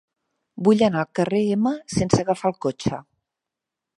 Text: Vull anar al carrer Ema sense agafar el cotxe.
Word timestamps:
Vull 0.67 0.79
anar 0.87 1.01
al 1.01 1.11
carrer 1.19 1.41
Ema 1.57 1.75
sense 1.97 2.23
agafar 2.25 2.53
el 2.53 2.59
cotxe. 2.69 3.05